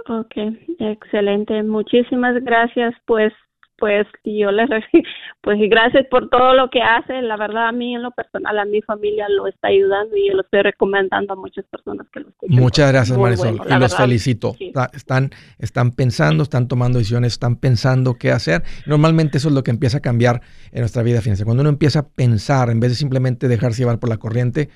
[0.07, 0.33] Ok,
[0.79, 1.61] excelente.
[1.63, 2.93] Muchísimas gracias.
[3.05, 3.33] Pues
[3.81, 4.69] pues yo les
[5.41, 7.27] pues gracias por todo lo que hacen.
[7.27, 10.35] La verdad a mí en lo personal a mi familia lo está ayudando y yo
[10.35, 12.55] lo estoy recomendando a muchas personas que lo escuchen.
[12.61, 14.55] Muchas gracias Marisol y los felicito.
[14.93, 18.61] Están están pensando, están tomando decisiones, están pensando qué hacer.
[18.85, 20.41] Normalmente eso es lo que empieza a cambiar
[20.71, 21.47] en nuestra vida financiera.
[21.47, 24.69] Cuando uno empieza a pensar en vez de simplemente dejarse llevar por la corriente,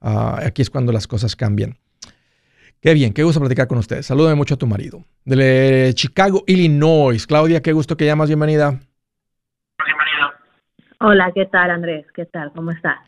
[0.00, 1.78] ah, aquí es cuando las cosas cambian.
[2.82, 4.06] Qué bien, qué gusto platicar con ustedes.
[4.06, 5.04] Salúdame mucho a tu marido.
[5.24, 7.24] De Chicago, Illinois.
[7.28, 8.28] Claudia, qué gusto que llamas.
[8.28, 8.80] Bienvenida.
[10.98, 12.06] Hola, ¿qué tal Andrés?
[12.12, 12.52] ¿Qué tal?
[12.52, 12.98] ¿Cómo estás?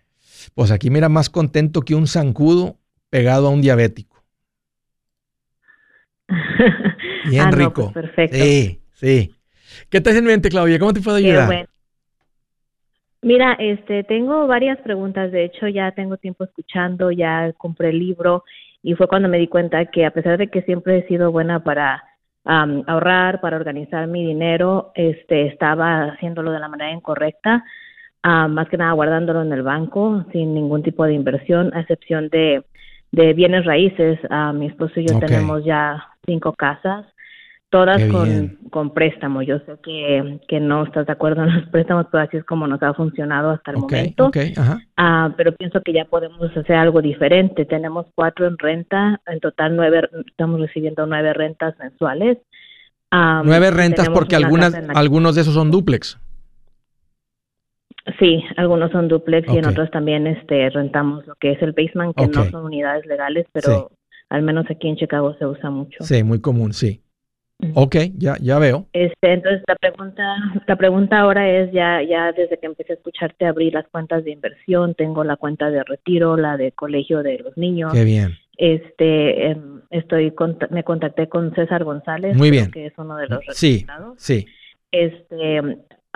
[0.54, 2.76] Pues aquí mira más contento que un zancudo
[3.10, 4.22] pegado a un diabético.
[7.28, 7.92] Bien ah, pues rico.
[7.92, 8.36] perfecto.
[8.36, 9.34] Sí, sí.
[9.90, 10.78] ¿Qué te hace en mente, Claudia?
[10.78, 11.68] ¿Cómo te puedo ayudar?
[13.22, 15.32] Mira, este, tengo varias preguntas.
[15.32, 18.44] De hecho, ya tengo tiempo escuchando, ya compré el libro
[18.84, 21.64] Y fue cuando me di cuenta que a pesar de que siempre he sido buena
[21.64, 22.04] para
[22.44, 27.64] ahorrar, para organizar mi dinero, este, estaba haciéndolo de la manera incorrecta,
[28.22, 32.62] más que nada guardándolo en el banco sin ningún tipo de inversión, a excepción de,
[33.10, 34.20] de bienes raíces.
[34.28, 37.06] Ah, mi esposo y yo tenemos ya cinco casas,
[37.74, 39.42] todas con, con préstamo.
[39.42, 42.68] Yo sé que, que no estás de acuerdo en los préstamos, pero así es como
[42.68, 44.26] nos ha funcionado hasta el Ok, momento.
[44.26, 44.80] ok, ajá.
[44.96, 47.64] Ah, pero pienso que ya podemos hacer algo diferente.
[47.64, 52.38] Tenemos cuatro en renta, en total nueve, estamos recibiendo nueve rentas mensuales.
[53.10, 56.16] Ah, Nueve rentas porque una algunas, algunos de esos son duplex.
[58.20, 62.14] Sí, algunos son duplex y en otros también este no lo que es el basement,
[62.16, 63.90] que no son unidades legales, pero
[64.28, 66.04] al menos aquí en Chicago se usa mucho.
[66.04, 67.00] Sí, muy común, sí.
[67.74, 68.86] Ok, ya, ya veo.
[68.92, 70.36] Este, entonces la pregunta,
[70.66, 74.32] la pregunta ahora es ya, ya desde que empecé a escucharte abrir las cuentas de
[74.32, 77.92] inversión, tengo la cuenta de retiro, la de colegio de los niños.
[77.92, 78.32] Qué bien.
[78.58, 82.70] Este, em, estoy, cont- me contacté con César González, Muy bien.
[82.70, 83.86] que es uno de los Sí,
[84.16, 84.46] sí.
[84.92, 85.60] Este,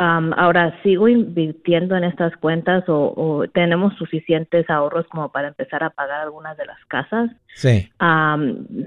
[0.01, 5.83] am, ahora sigo invirtiendo en estas cuentas o, o tenemos suficientes ahorros como para empezar
[5.85, 7.91] a pagar algunas de las casas, Sí.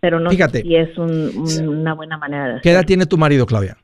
[0.02, 0.60] pero no Fíjate.
[0.60, 3.78] sé si es un- un- una buena manera de ¿Qué edad tiene tu marido, Claudia?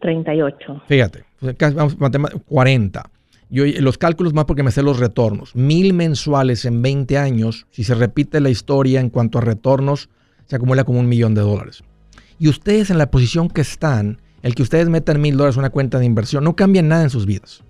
[0.00, 0.82] 38.
[0.86, 3.08] Fíjate, pues, casi vamos, matema- 40.
[3.50, 5.54] Yo, los cálculos más porque me sé los retornos.
[5.54, 10.08] Mil mensuales en 20 años, si se repite la historia en cuanto a retornos,
[10.46, 11.84] se acumula como un millón de dólares.
[12.38, 15.70] Y ustedes en la posición que están, el que ustedes metan mil dólares en una
[15.70, 17.64] cuenta de inversión, no cambia nada en sus vidas.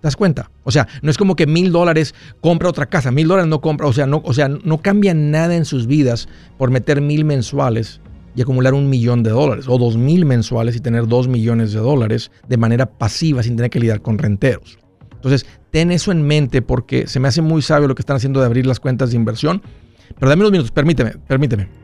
[0.00, 0.50] ¿Te das cuenta?
[0.64, 3.86] O sea, no es como que mil dólares compra otra casa, mil dólares no compra,
[3.86, 8.00] o sea, no, o sea, no cambia nada en sus vidas por meter mil mensuales
[8.34, 11.80] y acumular un millón de dólares, o dos mil mensuales y tener dos millones de
[11.80, 14.78] dólares de manera pasiva sin tener que lidiar con renteros.
[15.16, 18.40] Entonces, ten eso en mente porque se me hace muy sabio lo que están haciendo
[18.40, 19.60] de abrir las cuentas de inversión.
[20.18, 21.83] Pero dame unos minutos, permíteme, permíteme.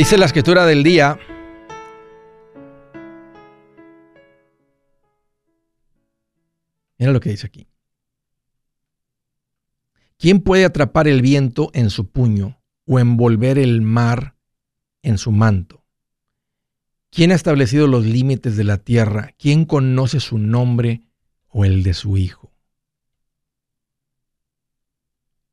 [0.00, 1.18] Dice la escritura del día.
[6.96, 7.68] Mira lo que dice aquí.
[10.16, 14.36] ¿Quién puede atrapar el viento en su puño o envolver el mar
[15.02, 15.84] en su manto?
[17.10, 19.34] ¿Quién ha establecido los límites de la tierra?
[19.38, 21.02] ¿Quién conoce su nombre
[21.48, 22.54] o el de su hijo?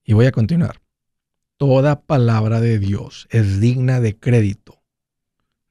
[0.05, 0.86] Y voy a continuar.
[1.57, 4.83] Toda palabra de Dios es digna de crédito.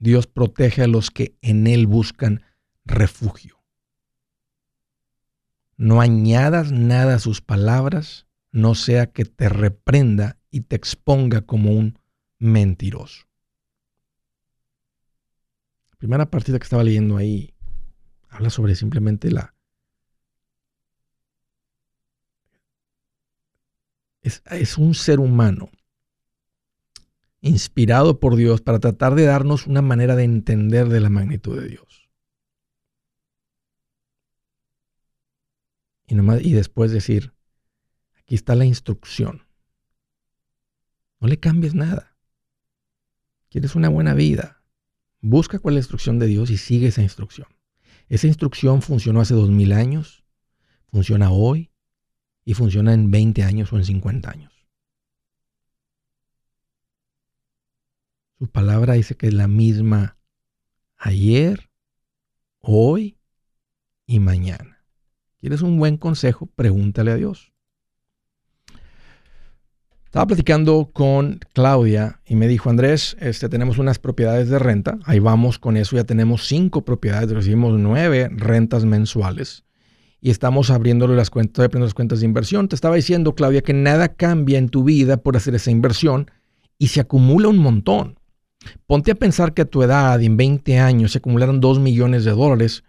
[0.00, 2.42] Dios protege a los que en Él buscan
[2.84, 3.62] refugio.
[5.76, 11.70] No añadas nada a sus palabras, no sea que te reprenda y te exponga como
[11.70, 12.00] un
[12.40, 13.28] mentiroso.
[15.90, 17.54] La primera partida que estaba leyendo ahí
[18.28, 19.54] habla sobre simplemente la...
[24.20, 25.70] Es, es un ser humano
[27.40, 31.68] inspirado por Dios para tratar de darnos una manera de entender de la magnitud de
[31.68, 32.08] Dios.
[36.08, 37.34] Y, después decir,
[38.20, 39.46] aquí está la instrucción.
[41.20, 42.16] No le cambies nada.
[43.48, 44.62] ¿Quieres una buena vida?
[45.20, 47.48] Busca cuál la instrucción de Dios y sigue esa instrucción.
[48.08, 50.24] Esa instrucción funcionó hace dos mil años,
[50.90, 51.72] funciona hoy
[52.44, 54.55] y funciona en 20 años o en 50 años.
[58.38, 60.18] Su palabra dice que es la misma
[60.98, 61.70] ayer,
[62.60, 63.16] hoy
[64.06, 64.84] y mañana.
[65.40, 66.46] ¿Quieres un buen consejo?
[66.54, 67.52] Pregúntale a Dios.
[70.04, 75.18] Estaba platicando con Claudia y me dijo, Andrés, este, tenemos unas propiedades de renta, ahí
[75.18, 79.64] vamos con eso, ya tenemos cinco propiedades, recibimos nueve rentas mensuales
[80.20, 82.68] y estamos abriéndole las cuentas, las cuentas de inversión.
[82.68, 86.30] Te estaba diciendo, Claudia, que nada cambia en tu vida por hacer esa inversión
[86.78, 88.15] y se acumula un montón.
[88.86, 92.32] Ponte a pensar que a tu edad, en 20 años, se acumularon 2 millones de
[92.32, 92.84] dólares.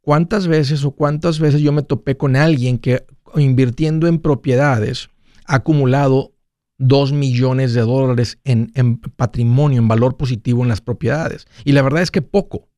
[0.00, 3.04] ¿Cuántas veces o cuántas veces yo me topé con alguien que
[3.36, 5.08] invirtiendo en propiedades
[5.46, 6.32] ha acumulado
[6.78, 11.46] 2 millones de dólares en, en, patrimonio, en valor positivo en las propiedades?
[11.64, 12.68] Y la verdad es que poco,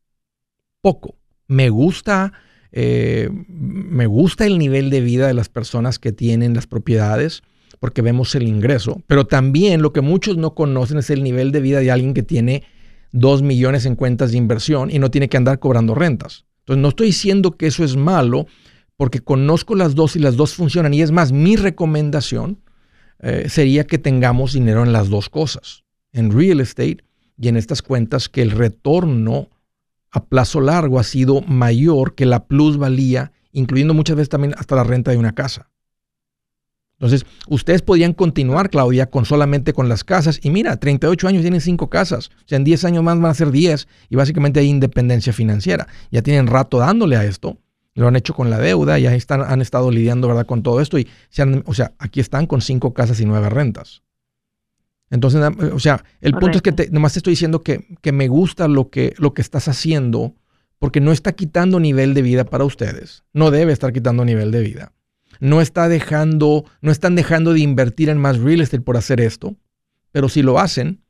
[0.80, 1.16] poco.
[1.48, 2.32] Me gusta,
[2.72, 7.42] eh, me gusta el nivel de vida de las personas que tienen las propiedades
[7.80, 11.60] porque vemos el ingreso, pero también lo que muchos no conocen es el nivel de
[11.60, 12.62] vida de alguien que tiene
[13.12, 16.44] 2 millones en cuentas de inversión y no tiene que andar cobrando rentas.
[16.60, 18.46] Entonces no estoy diciendo que eso es malo
[18.96, 22.60] porque conozco las dos y las dos funcionan y es más, mi recomendación
[23.20, 26.98] eh, sería que tengamos dinero en las dos cosas, en real estate
[27.38, 29.48] y en estas cuentas que el retorno
[30.10, 34.84] a plazo largo ha sido mayor que la plusvalía, incluyendo muchas veces también hasta la
[34.84, 35.70] renta de una casa.
[36.98, 40.40] Entonces, ustedes podían continuar, Claudia, con solamente con las casas.
[40.42, 42.28] Y mira, 38 años tienen 5 casas.
[42.28, 43.86] O sea, en 10 años más van a ser 10.
[44.08, 45.88] Y básicamente hay independencia financiera.
[46.10, 47.58] Ya tienen rato dándole a esto.
[47.94, 48.98] Lo han hecho con la deuda.
[48.98, 50.98] Ya están, han estado lidiando, ¿verdad?, con todo esto.
[50.98, 54.02] Y se o sea, aquí están con 5 casas y 9 rentas.
[55.10, 55.40] Entonces,
[55.72, 58.68] o sea, el punto es que te, nomás te estoy diciendo que, que me gusta
[58.68, 60.34] lo que, lo que estás haciendo
[60.78, 63.22] porque no está quitando nivel de vida para ustedes.
[63.32, 64.95] No debe estar quitando nivel de vida
[65.40, 69.56] no está dejando, no están dejando de invertir en más real estate por hacer esto,
[70.12, 71.02] pero si lo hacen,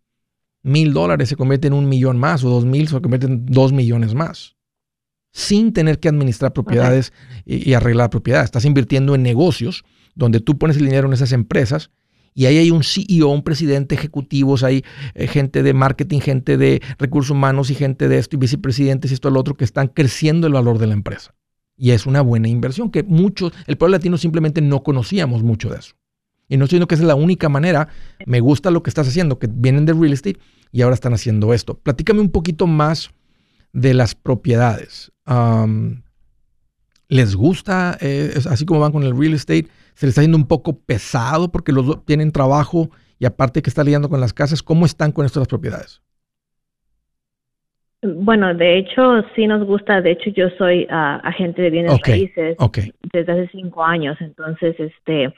[0.63, 3.73] mil dólares se convierten en un millón más o dos mil se convierten en dos
[3.73, 4.57] millones más,
[5.33, 7.13] sin tener que administrar propiedades
[7.45, 8.47] y, arreglar propiedades.
[8.47, 11.91] Estás invirtiendo en negocios donde tú pones el dinero en esas empresas
[12.35, 16.83] y ahí hay un CEO, un presidente, ejecutivos, hay eh, gente de marketing, gente de
[16.99, 19.89] recursos humanos y gente de esto y vicepresidentes y esto y lo otro que están
[19.89, 21.35] creciendo el valor de la empresa.
[21.77, 25.79] Y es una buena inversión que muchos, el pueblo latino simplemente no conocíamos mucho de
[25.79, 25.95] eso.
[26.49, 27.89] Y no estoy diciendo que esa es la única manera.
[28.25, 30.39] Me gusta lo que estás haciendo, que vienen de real estate
[30.73, 31.79] y ahora están haciendo esto.
[31.79, 33.11] Platícame un poquito más
[33.73, 35.13] de las propiedades.
[37.09, 39.69] ¿Les gusta, eh, así como van con el real estate?
[39.95, 43.85] ¿Se les está yendo un poco pesado porque los tienen trabajo y aparte que está
[43.85, 44.63] lidiando con las casas?
[44.63, 46.03] ¿Cómo están con esto las propiedades?
[48.07, 50.01] Bueno, de hecho, sí nos gusta.
[50.01, 52.57] De hecho, yo soy ah, agente de bienes raíces
[53.13, 54.17] desde hace cinco años.
[54.21, 55.35] Entonces, este,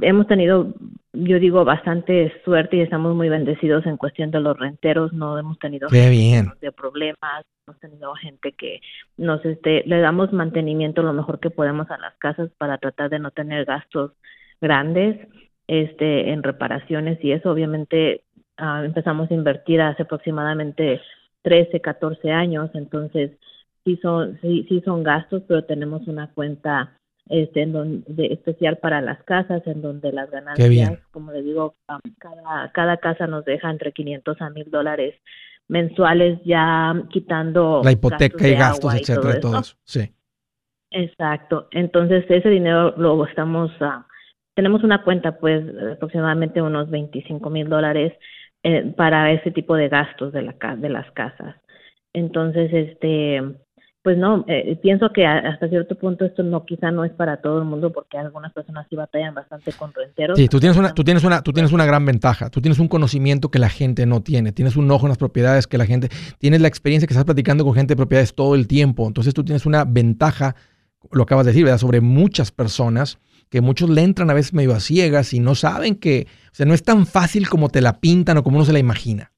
[0.00, 0.74] hemos tenido,
[1.12, 5.12] yo digo, bastante suerte y estamos muy bendecidos en cuestión de los renteros.
[5.12, 7.44] No hemos tenido de problemas.
[7.66, 8.80] Hemos tenido gente que
[9.16, 13.18] nos, este, le damos mantenimiento lo mejor que podemos a las casas para tratar de
[13.18, 14.12] no tener gastos
[14.60, 15.16] grandes,
[15.66, 17.50] este, en reparaciones y eso.
[17.50, 18.24] Obviamente,
[18.56, 21.00] ah, empezamos a invertir hace aproximadamente
[21.42, 23.32] 13, 14 años, entonces
[23.84, 26.96] sí son, sí, sí son gastos, pero tenemos una cuenta
[27.28, 31.74] este, en donde, especial para las casas, en donde las ganancias, como le digo,
[32.18, 35.14] cada, cada casa nos deja entre 500 a 1000 dólares
[35.68, 39.76] mensuales ya quitando la hipoteca y gastos, etcétera, todo, eso.
[39.84, 40.12] Sí.
[40.90, 41.68] Exacto.
[41.70, 44.02] Entonces ese dinero lo estamos, uh,
[44.56, 48.12] tenemos una cuenta pues aproximadamente unos 25 mil dólares
[48.62, 51.56] eh, para ese tipo de gastos de, la, de las casas.
[52.12, 53.42] Entonces, este,
[54.02, 57.58] pues no, eh, pienso que hasta cierto punto esto no quizá no es para todo
[57.58, 60.38] el mundo porque algunas personas sí batallan bastante con renteros.
[60.38, 62.48] Sí, tú tienes una tú tienes una tú tienes una gran ventaja.
[62.48, 64.52] Tú tienes un conocimiento que la gente no tiene.
[64.52, 66.08] Tienes un ojo en las propiedades que la gente
[66.38, 69.06] tienes la experiencia que estás platicando con gente de propiedades todo el tiempo.
[69.06, 70.56] Entonces tú tienes una ventaja,
[71.12, 71.78] lo acabas de decir, ¿verdad?
[71.78, 73.18] sobre muchas personas
[73.50, 76.66] que muchos le entran a veces medio a ciegas y no saben que, o sea,
[76.66, 79.32] no es tan fácil como te la pintan o como uno se la imagina.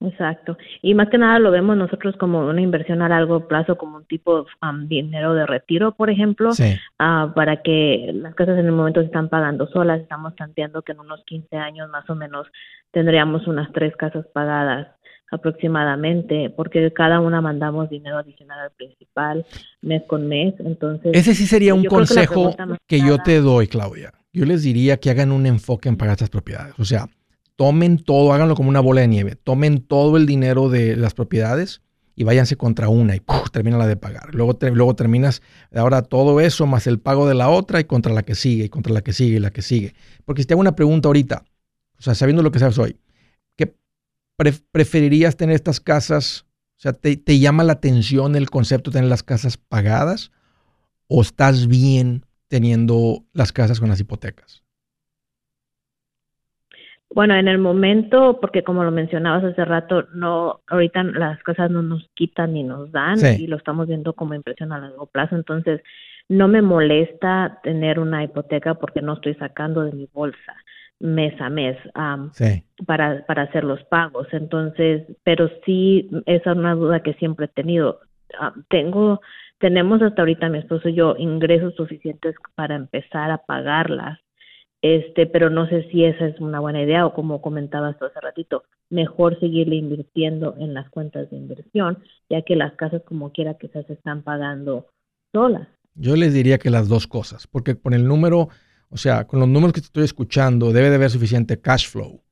[0.00, 0.56] Exacto.
[0.82, 4.04] Y más que nada lo vemos nosotros como una inversión a largo plazo, como un
[4.04, 6.50] tipo de um, dinero de retiro, por ejemplo,
[6.98, 10.00] ah, para que las casas en el momento se están pagando solas.
[10.00, 12.46] Estamos tanteando que en unos 15 años más o menos
[12.90, 14.88] tendríamos unas tres casas pagadas
[15.32, 19.46] aproximadamente, porque cada una mandamos dinero adicional al principal
[19.80, 20.54] mes con mes.
[20.58, 22.54] Entonces, ese sí sería un consejo
[22.86, 24.12] que, yo te doy, Claudia.
[24.34, 26.74] Yo les diría que hagan un enfoque en pagar estas propiedades.
[26.78, 27.08] O sea,
[27.56, 29.36] tomen todo, háganlo como una bola de nieve.
[29.36, 31.80] Tomen todo el dinero de las propiedades
[32.14, 33.22] y váyanse contra una y
[33.52, 34.34] termina la de pagar.
[34.34, 35.40] Luego, luego terminas
[35.74, 38.68] ahora todo eso más el pago de la otra y contra la que sigue y
[38.68, 39.94] contra la que sigue y la que sigue.
[40.26, 41.42] Porque si te hago una pregunta ahorita,
[41.98, 42.96] o sea, sabiendo lo que sabes hoy,
[44.72, 46.46] preferirías tener estas casas?
[46.76, 50.32] O sea, te, llama la atención el concepto de tener las casas pagadas?
[51.06, 54.62] ¿O estás bien teniendo las casas con las hipotecas?
[57.14, 61.82] Bueno, en el momento, porque como lo mencionabas hace rato, no, ahorita las casas no
[61.82, 63.44] nos quitan ni nos dan Sí.
[63.44, 65.82] y lo estamos viendo como inversión a largo plazo, entonces
[66.28, 70.56] no me molesta tener una hipoteca porque no estoy sacando de mi bolsa
[71.02, 71.76] mes a mes
[72.32, 72.64] Sí.
[72.86, 74.26] para, para hacer los pagos.
[74.32, 78.00] Entonces, pero sí, esa es una duda que siempre he tenido.
[78.70, 79.20] Tengo,
[79.58, 84.18] tenemos hasta ahorita mi esposo y yo ingresos suficientes para empezar a pagarlas
[84.82, 88.20] este, pero no sé si esa es una buena idea o como comentabas tú hace
[88.20, 91.98] ratito, mejor seguirle invirtiendo en las cuentas de inversión,
[92.28, 94.88] ya que las casas como quiera que se están pagando
[95.32, 95.68] solas.
[95.94, 98.48] Yo les diría que las dos cosas, porque con el número,
[98.92, 102.22] o sea, con los números que te estoy escuchando, debe de haber suficiente cash flow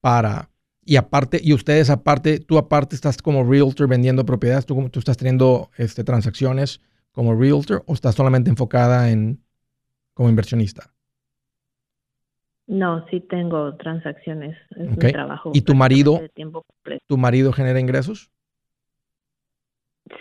[0.00, 0.48] para,
[0.82, 5.18] y aparte, y ustedes aparte, tú aparte estás como realtor vendiendo propiedades, tú, tú estás
[5.18, 6.80] teniendo este, transacciones
[7.12, 9.42] como realtor o estás solamente enfocada en
[10.14, 10.90] como inversionista.
[12.66, 15.52] No, sí tengo transacciones, es mi trabajo.
[15.52, 16.20] ¿Y tu marido?
[17.06, 18.30] ¿Tu marido genera ingresos?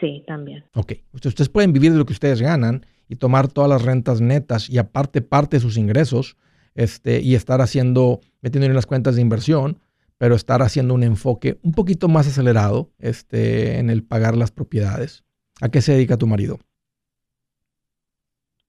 [0.02, 0.66] Sí, también.
[0.74, 0.94] Ok.
[1.14, 4.70] Ustedes, ustedes pueden vivir de lo que ustedes ganan y tomar todas las rentas netas
[4.70, 6.38] y aparte parte de sus ingresos
[6.74, 9.80] este, y estar haciendo, metiendo en las cuentas de inversión,
[10.18, 15.24] pero estar haciendo un enfoque un poquito más acelerado este, en el pagar las propiedades.
[15.62, 16.60] ¿A qué se dedica tu marido?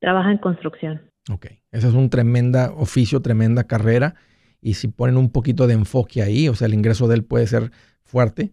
[0.00, 1.02] Trabaja en construcción.
[1.30, 1.46] Ok.
[1.72, 4.14] Ese es un tremenda oficio, tremenda carrera.
[4.60, 7.46] Y si ponen un poquito de enfoque ahí, o sea, el ingreso de él puede
[7.46, 7.70] ser
[8.04, 8.52] fuerte.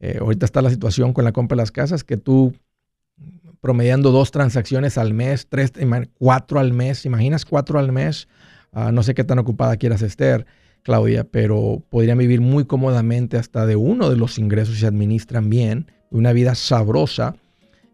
[0.00, 2.54] Eh, ahorita está la situación con la compra de las casas que tú
[3.64, 5.72] promediando dos transacciones al mes, tres,
[6.18, 8.28] cuatro al mes, ¿imaginas cuatro al mes?
[8.74, 10.44] Ah, no sé qué tan ocupada quieras estar,
[10.82, 15.90] Claudia, pero podrían vivir muy cómodamente hasta de uno de los ingresos si administran bien,
[16.10, 17.36] una vida sabrosa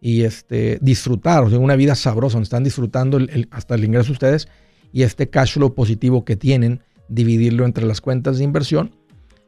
[0.00, 3.20] y este, disfrutar, o sea, una vida sabrosa, donde están disfrutando
[3.52, 4.48] hasta el ingreso ustedes
[4.92, 8.96] y este cash flow positivo que tienen, dividirlo entre las cuentas de inversión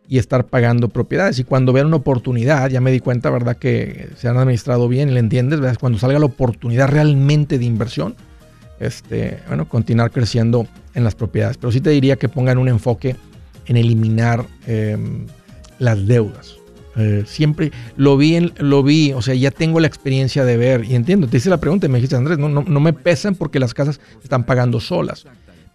[0.08, 1.38] y estar pagando propiedades.
[1.38, 3.56] Y cuando vean una oportunidad, ya me di cuenta, ¿verdad?
[3.56, 5.78] Que se han administrado bien y le entiendes, ¿verdad?
[5.80, 8.14] Cuando salga la oportunidad realmente de inversión,
[8.80, 11.56] este, bueno, continuar creciendo en las propiedades.
[11.56, 13.16] Pero sí te diría que pongan un enfoque
[13.66, 14.96] en eliminar eh,
[15.78, 16.56] las deudas.
[16.96, 20.84] Eh, siempre lo vi, en- lo vi, o sea, ya tengo la experiencia de ver
[20.84, 21.26] y entiendo.
[21.26, 23.72] Te hice la pregunta y me dijiste, Andrés, no, no, no me pesan porque las
[23.72, 25.24] casas están pagando solas.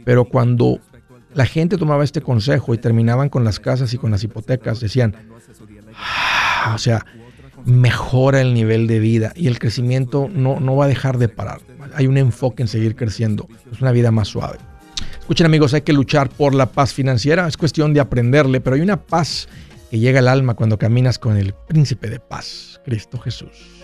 [0.04, 0.80] Pero cuando
[1.38, 5.16] la gente tomaba este consejo y terminaban con las casas y con las hipotecas, decían,
[5.96, 7.06] "Ah", o sea,
[7.64, 11.60] mejora el nivel de vida y el crecimiento no, no va a dejar de parar.
[11.94, 13.48] Hay un enfoque en seguir creciendo.
[13.72, 14.58] Es una vida más suave.
[15.20, 17.48] Escuchen amigos, hay que luchar por la paz financiera.
[17.48, 19.48] Es cuestión de aprenderle, pero hay una paz
[19.92, 23.84] que llega al alma cuando caminas con el príncipe de paz, Cristo Jesús.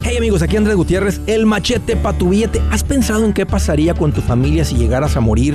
[0.00, 2.60] Hey amigos, aquí Andrés Gutiérrez, el machete para tu billete.
[2.72, 5.54] ¿Has pensado en qué pasaría con tu familia si llegaras a morir?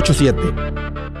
[0.01, 1.20] 8887 844 748